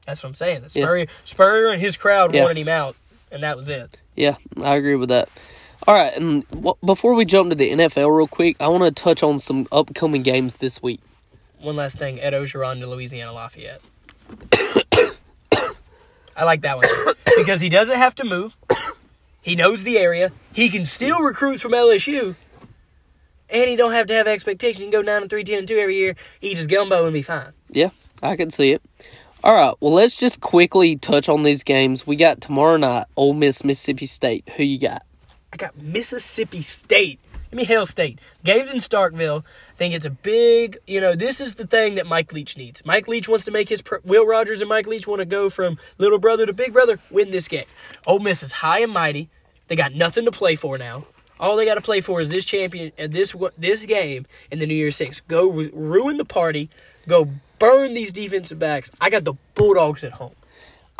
[0.06, 0.62] That's what I'm saying.
[0.62, 2.42] The Spurrier, Spurrier and his crowd Yeah.
[2.42, 2.96] wanted him out,
[3.30, 3.96] and that was it.
[4.16, 5.28] Yeah, I agree with that.
[5.86, 8.90] All right, and w- before we jump to the NFL real quick, I want to
[9.02, 11.00] touch on some upcoming games this week.
[11.60, 13.80] One last thing: Ed Orgeron to Louisiana Lafayette.
[16.38, 16.86] I like that one
[17.36, 18.56] because he doesn't have to move.
[19.40, 20.32] He knows the area.
[20.52, 22.34] He can steal recruits from LSU,
[23.48, 24.78] and he don't have to have expectations.
[24.78, 27.14] He can go nine and three, ten and two every year, eat his gumbo, and
[27.14, 27.52] be fine.
[27.70, 27.90] Yeah,
[28.22, 28.82] I can see it.
[29.42, 32.06] All right, well, let's just quickly touch on these games.
[32.06, 34.46] We got tomorrow night, Ole Miss, Mississippi State.
[34.56, 35.02] Who you got?
[35.52, 37.18] I got Mississippi State.
[37.50, 38.20] Give me Hail State.
[38.44, 39.42] Games in Starkville.
[39.42, 42.84] I think it's a big, you know, this is the thing that Mike Leach needs.
[42.84, 45.48] Mike Leach wants to make his, pr- Will Rogers and Mike Leach want to go
[45.48, 47.64] from little brother to big brother, win this game.
[48.06, 49.30] Ole Miss is high and mighty.
[49.68, 51.06] They got nothing to play for now.
[51.40, 54.66] All they got to play for is this champion, uh, this this game in the
[54.66, 55.20] New Year's Six.
[55.20, 56.68] Go ru- ruin the party.
[57.06, 58.90] Go burn these defensive backs.
[59.00, 60.34] I got the Bulldogs at home.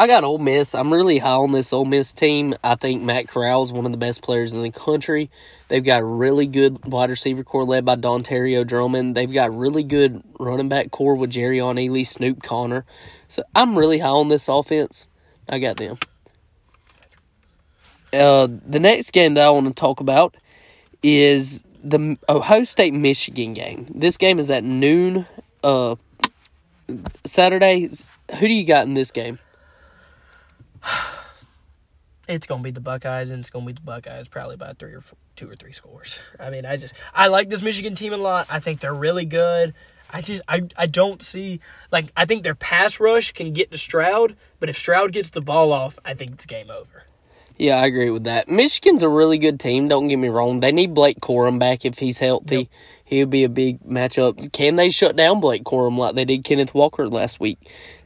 [0.00, 0.76] I got Ole Miss.
[0.76, 2.54] I'm really high on this Ole Miss team.
[2.62, 5.28] I think Matt Corral is one of the best players in the country.
[5.66, 9.16] They've got a really good wide receiver corps led by Dontario Drummond.
[9.16, 12.84] They've got really good running back corps with Jerrion Ealy, Snoop Connor.
[13.26, 15.08] So I'm really high on this offense.
[15.48, 15.98] I got them.
[18.12, 20.36] Uh, the next game that I want to talk about
[21.02, 23.88] is the Ohio State Michigan game.
[23.92, 25.26] This game is at noon
[25.64, 25.96] uh,
[27.26, 27.90] Saturday.
[28.38, 29.40] Who do you got in this game?
[32.28, 35.00] it's gonna be the Buckeyes, and it's gonna be the Buckeyes probably by three or
[35.00, 36.18] four, two or three scores.
[36.38, 38.46] I mean, I just I like this Michigan team a lot.
[38.50, 39.74] I think they're really good.
[40.10, 41.60] I just I I don't see
[41.90, 45.40] like I think their pass rush can get to Stroud, but if Stroud gets the
[45.40, 47.04] ball off, I think it's game over.
[47.58, 48.48] Yeah, I agree with that.
[48.48, 49.88] Michigan's a really good team.
[49.88, 50.60] Don't get me wrong.
[50.60, 52.70] They need Blake Corum back if he's healthy.
[53.04, 54.52] He'll be a big matchup.
[54.52, 57.58] Can they shut down Blake Corum like they did Kenneth Walker last week?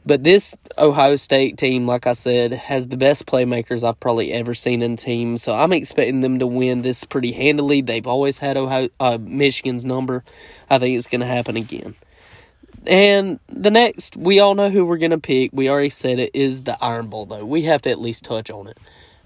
[0.05, 4.55] But this Ohio State team, like I said, has the best playmakers I've probably ever
[4.55, 5.37] seen in a team.
[5.37, 7.81] So I'm expecting them to win this pretty handily.
[7.81, 10.23] They've always had Ohio uh, Michigan's number.
[10.69, 11.95] I think it's going to happen again.
[12.87, 15.51] And the next, we all know who we're going to pick.
[15.53, 17.45] We already said it is the Iron Bowl, though.
[17.45, 18.77] We have to at least touch on it.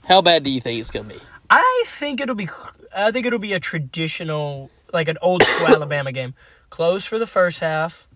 [0.07, 1.21] How bad do you think it's going to be?
[1.49, 2.47] I think it'll be
[2.95, 6.33] I think it'll be a traditional like an old school Alabama game.
[6.69, 8.07] Close for the first half,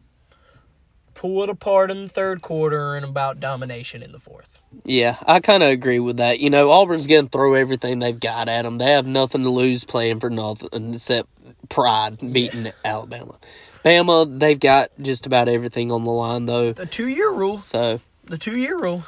[1.13, 4.59] pull it apart in the third quarter, and about domination in the fourth.
[4.83, 6.39] Yeah, I kind of agree with that.
[6.39, 8.77] You know, Auburn's going to throw everything they've got at them.
[8.77, 11.29] They have nothing to lose playing for nothing except
[11.69, 13.35] pride beating Alabama.
[13.83, 16.73] Bama, they've got just about everything on the line, though.
[16.73, 17.57] The two year rule.
[17.57, 19.03] So, The two year rule.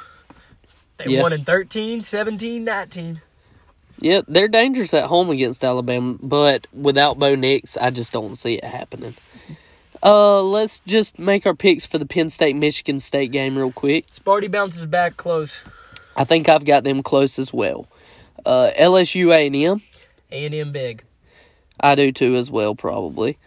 [0.96, 1.22] They Yeah.
[1.22, 3.20] won in 13, 17, 19.
[4.00, 8.54] yeah, they're dangerous at home against Alabama, but without Bo Nix, I just don't see
[8.54, 9.14] it happening.
[10.02, 14.08] Uh, let's just make our picks for the Penn State Michigan State game real quick.
[14.10, 15.60] Sparty bounces back close.
[16.16, 17.88] I think I've got them close as well.
[18.44, 19.80] Uh, LSU A&M,
[20.30, 21.02] A&M big.
[21.80, 23.38] I do too as well, probably.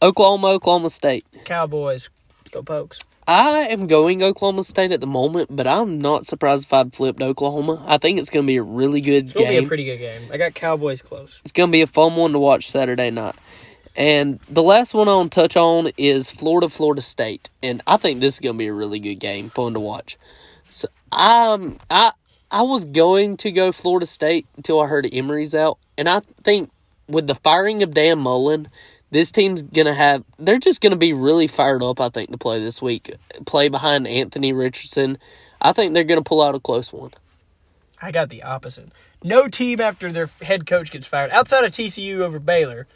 [0.00, 1.24] Oklahoma, Oklahoma State.
[1.44, 2.08] Cowboys.
[2.50, 2.98] Go Pokes.
[3.26, 7.22] I am going Oklahoma State at the moment, but I'm not surprised if I'd flipped
[7.22, 7.84] Oklahoma.
[7.86, 9.26] I think it's going to be a really good game.
[9.26, 10.22] It's going to be a pretty good game.
[10.32, 11.40] I got Cowboys close.
[11.44, 13.36] it's going to be a fun one to watch Saturday night.
[13.94, 17.96] And the last one I want to touch on is Florida, Florida State, and I
[17.98, 20.18] think this is going to be a really good game, fun to watch.
[20.70, 22.12] So I'm I
[22.50, 26.70] I was going to go Florida State until I heard Emory's out, and I think
[27.06, 28.68] with the firing of Dan Mullen,
[29.12, 30.24] this team's gonna have.
[30.38, 32.00] They're just gonna be really fired up.
[32.00, 33.14] I think to play this week,
[33.46, 35.18] play behind Anthony Richardson.
[35.60, 37.10] I think they're gonna pull out a close one.
[38.00, 38.90] I got the opposite.
[39.22, 42.88] No team after their head coach gets fired, outside of TCU over Baylor,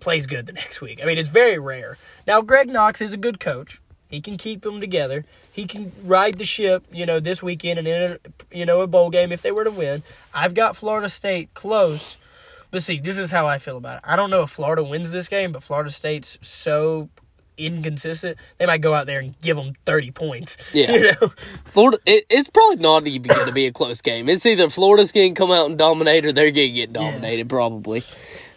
[0.00, 1.00] plays good the next week.
[1.02, 1.98] I mean, it's very rare.
[2.26, 3.80] Now, Greg Knox is a good coach.
[4.08, 5.24] He can keep them together.
[5.52, 8.18] He can ride the ship, you know, this weekend and in a,
[8.56, 10.02] you know a bowl game if they were to win.
[10.32, 12.16] I've got Florida State close,
[12.76, 14.02] but see, this is how I feel about it.
[14.04, 17.08] I don't know if Florida wins this game, but Florida State's so
[17.56, 18.36] inconsistent.
[18.58, 20.58] They might go out there and give them thirty points.
[20.74, 20.92] Yeah.
[20.92, 21.32] you know.
[21.64, 24.28] Florida, it, it's probably not even going to be a close game.
[24.28, 27.48] It's either Florida's going to come out and dominate, or they're going to get dominated,
[27.48, 28.04] probably.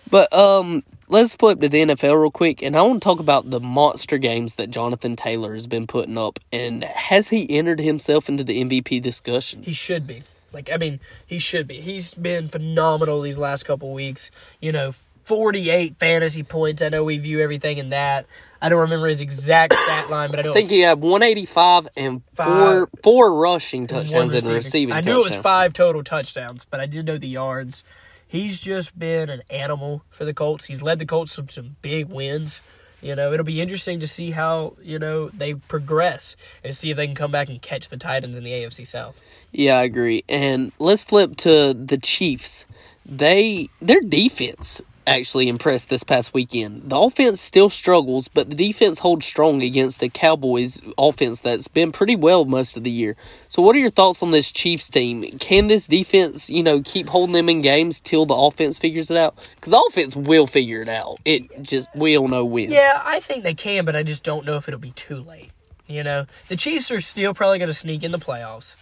[0.09, 3.49] But um, let's flip to the NFL real quick, and I want to talk about
[3.49, 8.27] the monster games that Jonathan Taylor has been putting up, and has he entered himself
[8.27, 9.63] into the MVP discussion?
[9.63, 10.23] He should be.
[10.53, 11.81] Like I mean, he should be.
[11.81, 14.31] He's been phenomenal these last couple weeks.
[14.59, 14.93] You know,
[15.25, 16.81] 48 fantasy points.
[16.81, 18.25] I know we view everything in that.
[18.61, 21.87] I don't remember his exact stat line, but I know I think he had 185
[21.95, 23.03] and four Five.
[23.03, 27.05] four rushing touchdowns and receiving I knew it was five total touchdowns, but I did
[27.05, 27.83] know the yards.
[28.27, 30.65] He's just been an animal for the Colts.
[30.65, 32.61] He's led the Colts to some big wins.
[33.01, 36.97] You know, it'll be interesting to see how, you know, they progress and see if
[36.97, 39.19] they can come back and catch the Titans in the AFC South.
[39.51, 40.23] Yeah, I agree.
[40.27, 42.65] And let's flip to the Chiefs.
[43.05, 46.89] They their defense actually impressed this past weekend.
[46.89, 51.91] The offense still struggles, but the defense holds strong against a Cowboys offense that's been
[51.91, 53.15] pretty well most of the year.
[53.49, 55.23] So what are your thoughts on this Chiefs team?
[55.39, 59.17] Can this defense, you know, keep holding them in games till the offense figures it
[59.17, 59.35] out?
[59.59, 61.17] Cuz the offense will figure it out.
[61.25, 62.71] It just we don't know when.
[62.71, 65.49] Yeah, I think they can, but I just don't know if it'll be too late.
[65.87, 68.75] You know, the Chiefs are still probably going to sneak in the playoffs.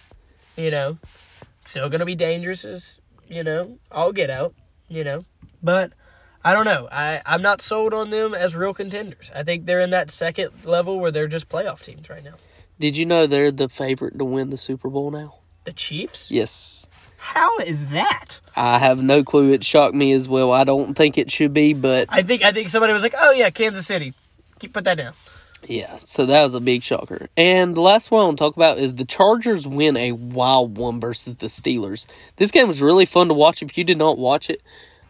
[0.58, 0.98] You know,
[1.66, 3.80] still going to be dangerous as you know.
[3.90, 4.54] I'll get out.
[4.90, 5.26] You know,
[5.64, 5.94] but
[6.48, 6.88] I don't know.
[6.90, 9.34] I I'm not sold on them as real contenders.
[9.36, 12.36] I think they're in that second level where they're just playoff teams right now.
[12.80, 15.40] Did you know they're the favorite to win the Super Bowl now?
[15.66, 16.32] The Chiefs?
[16.32, 16.88] Yes.
[17.18, 18.40] How is that?
[18.56, 19.52] I have no clue.
[19.52, 20.54] It shocked me as well.
[20.54, 23.32] I don't think it should be, but I think I think somebody was like, "Oh
[23.34, 24.14] yeah, Kansas City."
[24.60, 25.16] Keep put that down.
[25.68, 27.28] yeah, so that was a big shocker.
[27.36, 30.78] And the last one I want to talk about is the Chargers win a wild
[30.78, 32.06] one versus the Steelers.
[32.38, 34.62] This game was really fun to watch if you did not watch it.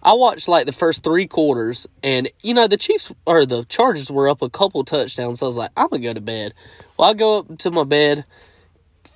[0.03, 4.09] I watched like the first three quarters, and you know, the Chiefs or the Chargers
[4.11, 5.39] were up a couple touchdowns.
[5.39, 6.53] So I was like, I'm gonna go to bed.
[6.97, 8.25] Well, I go up to my bed.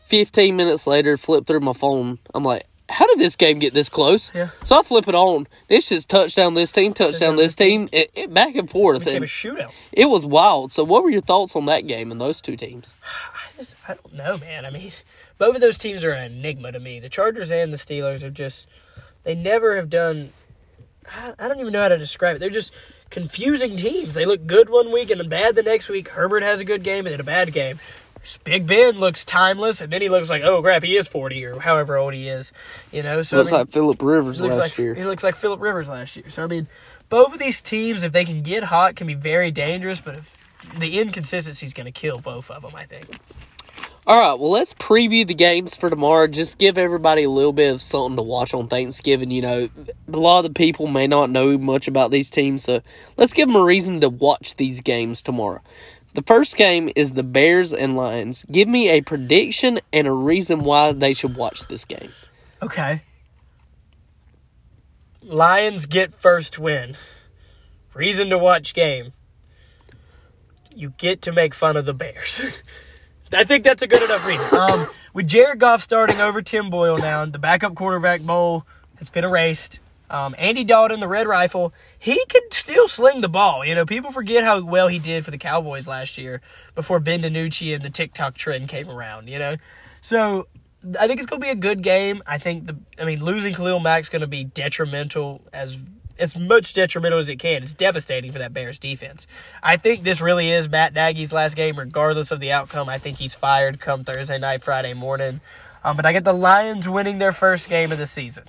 [0.08, 2.20] 15 minutes later, flip through my phone.
[2.34, 4.30] I'm like, how did this game get this close?
[4.36, 4.50] Yeah.
[4.64, 5.48] So I flip it on.
[5.70, 9.00] It's just touchdown this team, touchdown this team, it, it, back and forth.
[9.00, 9.72] Became And a shootout.
[9.94, 10.74] it was wild.
[10.74, 12.96] So, what were your thoughts on that game and those two teams?
[13.34, 14.66] I just I don't know, man.
[14.66, 14.92] I mean,
[15.38, 17.00] both of those teams are an enigma to me.
[17.00, 18.68] The Chargers and the Steelers are just
[19.24, 20.34] they never have done.
[21.10, 22.40] I, I don't even know how to describe it.
[22.40, 22.74] They're just
[23.10, 24.14] confusing teams.
[24.14, 26.10] They look good one week and then bad the next week.
[26.10, 27.80] Herbert has a good game and then a bad game.
[28.44, 31.60] Big Ben looks timeless, and then he looks like, oh crap, he is forty or
[31.60, 32.54] however old he is,
[32.92, 33.24] you know.
[33.24, 34.94] So I Looks mean, like Philip Rivers looks last like year.
[34.94, 36.30] he looks like Philip Rivers last year.
[36.30, 36.68] So I mean,
[37.10, 40.00] both of these teams, if they can get hot, can be very dangerous.
[40.00, 40.38] But if
[40.78, 43.18] the inconsistency is going to kill both of them, I think.
[44.08, 46.26] All right, well, let's preview the games for tomorrow.
[46.26, 49.30] Just give everybody a little bit of something to watch on Thanksgiving.
[49.30, 49.70] You know,
[50.12, 52.82] a lot of the people may not know much about these teams, so
[53.16, 55.62] let's give them a reason to watch these games tomorrow.
[56.16, 58.44] The first game is the Bears and Lions.
[58.52, 62.12] Give me a prediction and a reason why they should watch this game.
[62.60, 63.04] Okay.
[65.22, 66.96] Lions get first win.
[67.94, 69.14] Reason to watch game.
[70.76, 72.42] You get to make fun of the Bears.
[73.34, 74.54] I think that's a good enough reason.
[74.54, 78.66] Um, with Jared Goff starting over Tim Boyle now, the backup quarterback bowl
[78.98, 79.80] has been erased.
[80.10, 83.64] Um, Andy Dalton, the Red Rifle, he could still sling the ball.
[83.64, 86.42] You know, people forget how well he did for the Cowboys last year
[86.76, 89.30] before Ben DiNucci and the TikTok trend came around.
[89.30, 89.56] You know,
[90.02, 90.48] so
[91.00, 92.22] I think it's going to be a good game.
[92.28, 95.78] I think the, I mean, losing Khalil Mack's going to be detrimental as
[96.22, 97.64] as much detrimental as it can.
[97.64, 99.28] It's devastating for that Bears defense.
[99.62, 102.88] I think this really is Matt Nagy's last game, regardless of the outcome.
[102.88, 105.42] I think he's fired come Thursday night, Friday morning.
[105.84, 108.44] Um, but I get the Lions winning their first game of the season.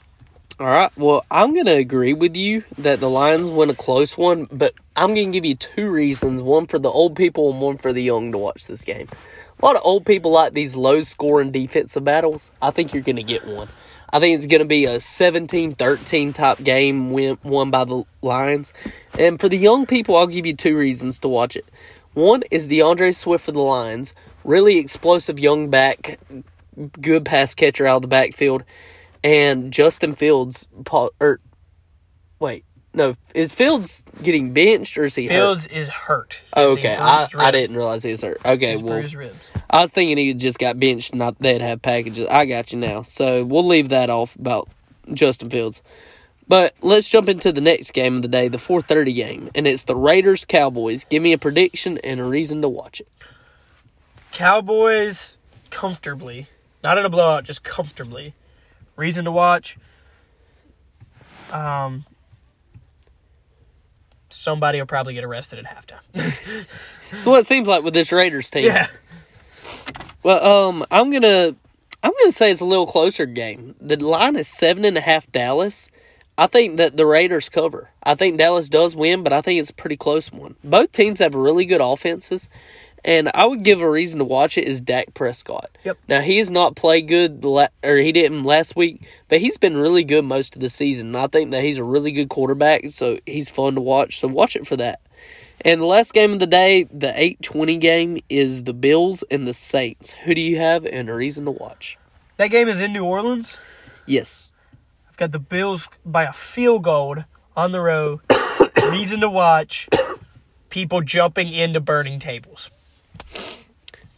[0.60, 0.92] All right.
[0.96, 4.74] Well, I'm going to agree with you that the Lions win a close one, but
[4.94, 7.92] I'm going to give you two reasons one for the old people and one for
[7.92, 9.08] the young to watch this game.
[9.60, 12.50] A lot of old people like these low scoring defensive battles.
[12.60, 13.68] I think you're going to get one.
[14.14, 18.04] I think it's going to be a 17 13 type game win, won by the
[18.20, 18.72] Lions.
[19.18, 21.64] And for the young people, I'll give you two reasons to watch it.
[22.12, 24.12] One is D'Andre Swift for the Lions,
[24.44, 26.20] really explosive young back,
[27.00, 28.64] good pass catcher out of the backfield,
[29.24, 30.68] and Justin Fields.
[31.18, 31.40] Or
[32.94, 35.32] no, is Fields getting benched or is he hurt?
[35.32, 36.42] Fields is hurt.
[36.54, 38.40] Oh, okay, I, I didn't realize he was hurt.
[38.44, 39.30] Okay, He's well.
[39.70, 42.28] I was thinking he just got benched, not they'd have packages.
[42.28, 43.02] I got you now.
[43.02, 44.68] So we'll leave that off about
[45.12, 45.80] Justin Fields.
[46.46, 49.84] But let's jump into the next game of the day, the 4:30 game, and it's
[49.84, 51.04] the Raiders Cowboys.
[51.04, 53.08] Give me a prediction and a reason to watch it.
[54.32, 55.38] Cowboys
[55.70, 56.48] comfortably,
[56.82, 58.34] not in a blowout, just comfortably.
[58.96, 59.78] Reason to watch.
[61.50, 62.04] Um,
[64.42, 66.34] somebody will probably get arrested at halftime.
[67.20, 68.64] So what it seems like with this Raiders team.
[68.64, 68.86] yeah,
[70.22, 71.54] Well, um, I'm gonna
[72.02, 73.74] I'm gonna say it's a little closer game.
[73.82, 75.90] The line is seven and a half Dallas.
[76.38, 77.90] I think that the Raiders cover.
[78.02, 80.56] I think Dallas does win, but I think it's a pretty close one.
[80.64, 82.48] Both teams have really good offenses,
[83.04, 85.76] and I would give a reason to watch it is Dak Prescott.
[85.84, 85.98] Yep.
[86.08, 89.76] Now he has not played good, la- or he didn't last week, but he's been
[89.76, 91.08] really good most of the season.
[91.08, 94.20] And I think that he's a really good quarterback, so he's fun to watch.
[94.20, 95.00] So watch it for that.
[95.64, 99.46] And the last game of the day, the eight twenty game, is the Bills and
[99.46, 100.12] the Saints.
[100.12, 101.98] Who do you have and a reason to watch?
[102.38, 103.56] that game is in New Orleans.
[104.06, 104.52] Yes.
[105.08, 107.18] I've got the Bills by a field goal
[107.56, 108.20] on the road.
[108.90, 109.88] Reason to watch.
[110.70, 112.70] People jumping into burning tables.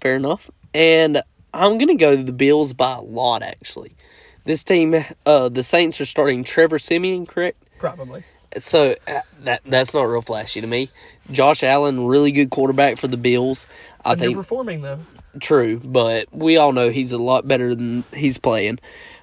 [0.00, 0.50] Fair enough.
[0.72, 3.94] And I'm gonna go the Bills by a lot actually.
[4.44, 7.62] This team, uh, the Saints are starting Trevor Siemian, correct?
[7.78, 8.24] Probably.
[8.58, 10.90] So uh, that that's not real flashy to me.
[11.30, 13.66] Josh Allen, really good quarterback for the Bills.
[14.04, 15.00] I think Underperforming though.
[15.40, 18.78] True, but we all know he's a lot better than he's playing.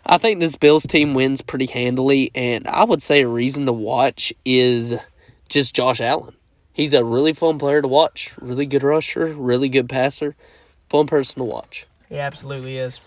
[0.05, 3.73] I think this Bills team wins pretty handily, and I would say a reason to
[3.73, 4.95] watch is
[5.47, 6.36] just Josh Allen.
[6.74, 10.36] He's a really fun player to watch, really good rusher, really good passer,
[10.89, 11.86] fun person to watch.
[12.07, 12.99] He absolutely is.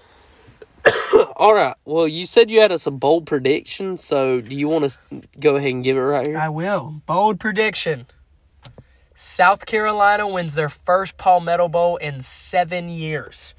[1.37, 4.91] All right, well, you said you had us a bold prediction, so do you want
[4.91, 6.39] to go ahead and give it right here?
[6.39, 7.01] I will.
[7.07, 8.07] Bold prediction.
[9.15, 13.55] South Carolina wins their first Palmetto Bowl in seven years.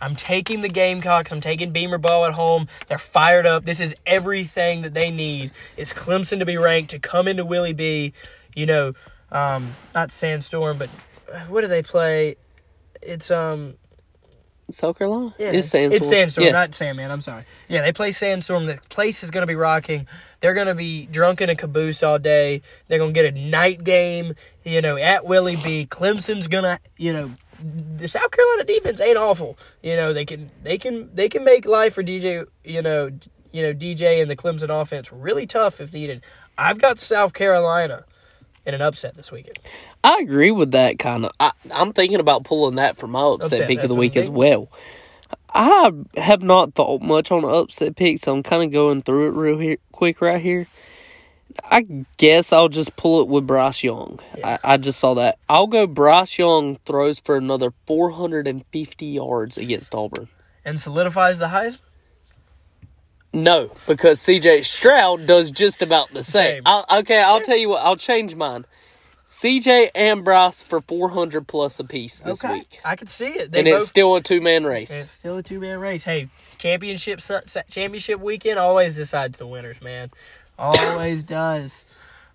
[0.00, 1.32] I'm taking the Gamecocks.
[1.32, 2.68] I'm taking Beamer Ball at home.
[2.88, 3.64] They're fired up.
[3.64, 5.52] This is everything that they need.
[5.76, 8.12] It's Clemson to be ranked to come into Willie B.
[8.54, 8.92] You know,
[9.32, 10.90] um, not Sandstorm, but
[11.32, 12.36] uh, what do they play?
[13.02, 13.74] It's um,
[14.70, 15.34] South Carolina?
[15.38, 15.96] yeah, It's Sandstorm.
[16.02, 16.52] It's Sandstorm, Yeah.
[16.52, 17.10] not Sandman.
[17.10, 17.44] I'm sorry.
[17.68, 18.66] Yeah, they play Sandstorm.
[18.66, 20.06] The place is going to be rocking.
[20.40, 22.62] They're going to be drunk in a caboose all day.
[22.86, 25.86] They're going to get a night game, you know, at Willie B.
[25.88, 27.32] Clemson's going to, you know,
[27.96, 29.58] the South Carolina defense ain't awful.
[29.82, 33.10] You know, they can they can they can make life for DJ, you know,
[33.50, 36.22] you know, DJ and the Clemson offense really tough if needed.
[36.56, 38.04] I've got South Carolina
[38.68, 39.58] in an upset this weekend.
[40.04, 41.32] I agree with that kind of.
[41.40, 44.28] I, I'm thinking about pulling that for my upset, Upset, pick of the week as
[44.28, 44.70] well.
[45.52, 49.30] I have not thought much on upset picks, so I'm kind of going through it
[49.30, 50.68] real here, quick right here.
[51.64, 54.20] I guess I'll just pull it with Bryce Young.
[54.44, 55.38] I, I just saw that.
[55.48, 60.28] I'll go Bryce Young throws for another 450 yards against Auburn.
[60.64, 61.78] And solidifies the Heisman.
[63.32, 66.56] No, because CJ Stroud does just about the same.
[66.56, 66.62] Same.
[66.66, 67.84] I'll, okay, I'll tell you what.
[67.84, 68.64] I'll change mine.
[69.26, 72.54] CJ and Bryce for 400 plus apiece this okay.
[72.54, 72.80] week.
[72.82, 73.52] I can see it.
[73.52, 74.90] They and both it's still a two man race.
[74.90, 76.04] It's still a two man race.
[76.04, 77.20] Hey, championship
[77.68, 80.10] championship weekend always decides the winners, man.
[80.58, 81.84] Always does.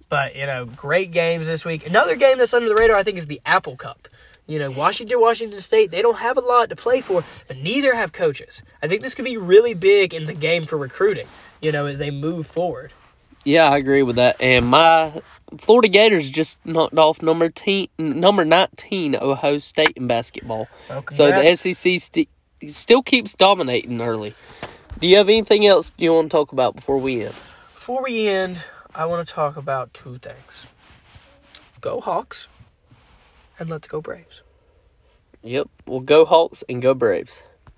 [0.07, 1.87] But you know, great games this week.
[1.87, 4.07] Another game that's under the radar, I think, is the Apple Cup.
[4.45, 7.95] You know, Washington, Washington State, they don't have a lot to play for, but neither
[7.95, 8.61] have coaches.
[8.81, 11.27] I think this could be really big in the game for recruiting.
[11.61, 12.91] You know, as they move forward.
[13.45, 14.39] Yeah, I agree with that.
[14.41, 15.21] And my
[15.59, 20.67] Florida Gators just knocked off number ten, number nineteen Ohio State in basketball.
[20.89, 21.55] Well, so the.
[21.55, 22.29] SEC st-
[22.67, 24.33] still keeps dominating early.
[24.99, 27.35] Do you have anything else you want to talk about before we end?
[27.75, 28.63] Before we end,
[28.95, 30.65] I want to talk about two things.
[31.81, 32.47] Go Hawks,
[33.59, 34.41] and let's go Braves.
[35.43, 37.43] Yep, well, go Hawks and go Braves.